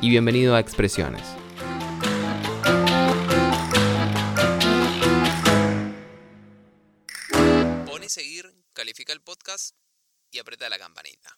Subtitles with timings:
[0.00, 1.22] y bienvenido a Expresiones.
[7.86, 9.74] Pone seguir, califica el podcast
[10.30, 11.34] y aprieta la campanita.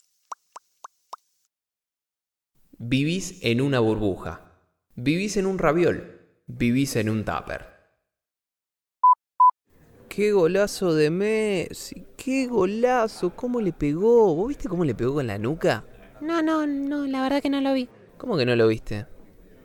[2.78, 4.52] Vivís en una burbuja.
[4.94, 6.20] Vivís en un raviol.
[6.46, 7.78] Vivís en un tupper.
[10.08, 12.06] ¡Qué golazo de Messi!
[12.16, 13.36] ¡Qué golazo!
[13.36, 14.34] ¿Cómo le pegó?
[14.34, 15.84] ¿Vos viste cómo le pegó con la nuca?
[16.20, 17.88] No, no, no, la verdad que no lo vi.
[18.18, 19.06] ¿Cómo que no lo viste?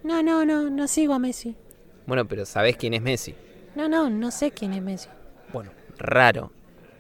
[0.04, 1.56] No, no, no, no sigo a Messi.
[2.06, 3.36] Bueno, pero ¿sabés quién es Messi?
[3.76, 5.10] No, no, no sé quién es Messi.
[5.52, 6.52] Bueno, raro.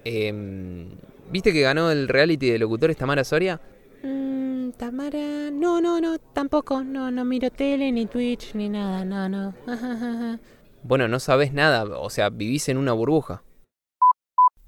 [0.03, 0.89] Em,
[1.29, 3.61] ¿Viste que ganó el reality de locutores Tamara Soria?
[4.03, 5.51] Mm, Tamara.
[5.51, 6.83] No, no, no, tampoco.
[6.83, 9.05] No, no miro tele, ni Twitch, ni nada.
[9.05, 9.53] No, no.
[10.85, 11.85] Bueno, no sabés nada.
[11.97, 13.41] O sea, vivís en una burbuja.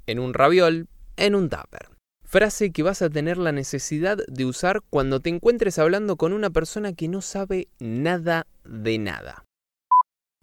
[0.08, 1.90] En un raviol, en un tupper.
[2.36, 6.50] Frase que vas a tener la necesidad de usar cuando te encuentres hablando con una
[6.50, 9.46] persona que no sabe nada de nada.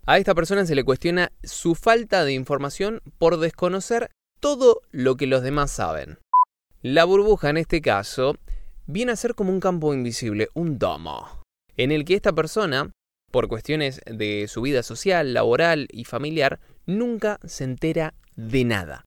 [0.06, 4.08] A esta persona se le cuestiona su falta de información por desconocer
[4.40, 6.16] todo lo que los demás saben.
[6.80, 8.38] La burbuja en este caso
[8.86, 11.42] viene a ser como un campo invisible, un domo,
[11.76, 12.90] en el que esta persona,
[13.30, 19.04] por cuestiones de su vida social, laboral y familiar, nunca se entera de nada.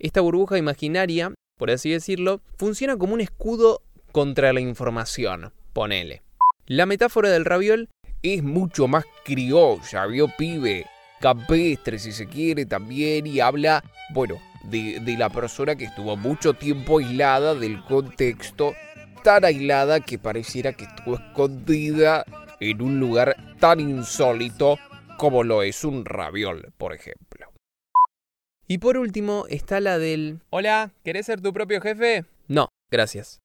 [0.00, 6.22] Esta burbuja imaginaria, por así decirlo, funciona como un escudo contra la información, ponele.
[6.66, 7.88] La metáfora del raviol
[8.22, 10.86] es mucho más criolla, vio pibe,
[11.20, 16.98] campestre si se quiere también, y habla, bueno, de, la persona que estuvo mucho tiempo
[16.98, 18.74] aislada del contexto,
[19.22, 22.24] tan aislada que pareciera que estuvo escondida
[22.60, 24.78] en un lugar tan insólito
[25.18, 27.33] como lo es un raviol, por ejemplo.
[28.66, 30.40] Y por último está la del...
[30.48, 32.24] Hola, ¿querés ser tu propio jefe?
[32.48, 33.40] No, gracias.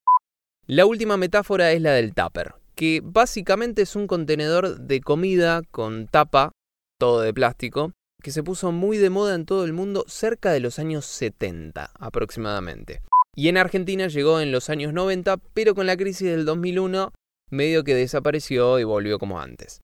[0.66, 6.08] La última metáfora es la del tupper, que básicamente es un contenedor de comida con
[6.08, 6.54] tapa,
[6.98, 7.92] todo de plástico,
[8.24, 11.92] que se puso muy de moda en todo el mundo cerca de los años 70
[12.00, 13.02] aproximadamente.
[13.36, 17.12] Y en Argentina llegó en los años 90, pero con la crisis del 2001
[17.50, 19.82] medio que desapareció y volvió como antes.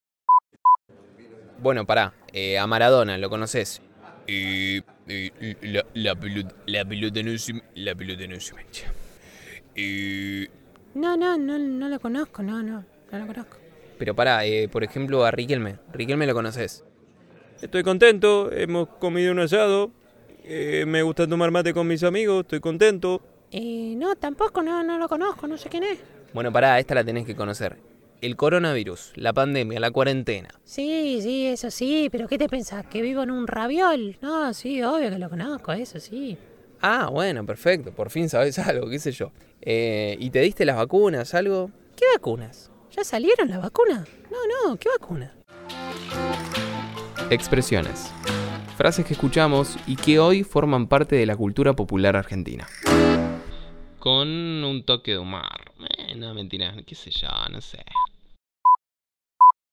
[1.60, 3.82] Bueno, pará, eh, a Maradona, ¿lo conoces?
[4.28, 4.82] Y,
[5.62, 8.92] la, la, pelota, la pelota no se, la pelota no se mancha.
[9.76, 10.48] Y...
[10.94, 13.58] No, no, no, no lo conozco, no, no, no lo conozco.
[13.98, 16.84] Pero pará, eh, por ejemplo a Riquelme, Riquelme lo conoces.
[17.62, 19.92] Estoy contento, hemos comido un asado,
[20.44, 23.22] eh, me gusta tomar mate con mis amigos, estoy contento.
[23.52, 26.00] Eh, no, tampoco, no, no lo conozco, no sé quién es.
[26.34, 27.78] Bueno, pará, esta la tenés que conocer.
[28.22, 30.50] El coronavirus, la pandemia, la cuarentena.
[30.64, 32.86] Sí, sí, eso sí, pero ¿qué te pensás?
[32.88, 34.18] ¿Que vivo en un raviol?
[34.22, 36.38] No, sí, obvio que lo conozco, eso sí.
[36.82, 39.32] Ah, bueno, perfecto, por fin sabes algo, qué sé yo.
[39.62, 41.72] Eh, ¿Y te diste las vacunas, algo?
[41.96, 42.72] ¿Qué vacunas?
[42.96, 44.08] ¿Ya salieron las vacunas?
[44.32, 45.32] No, no, ¿qué vacunas?
[47.30, 48.12] Expresiones.
[48.78, 52.68] Frases que escuchamos y que hoy forman parte de la cultura popular argentina.
[54.00, 55.42] Con un toque de humor.
[55.98, 57.80] Eh, no, mentira, qué sé yo, no sé.